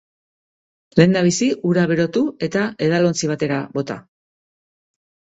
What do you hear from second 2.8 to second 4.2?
edalontzi batera bota.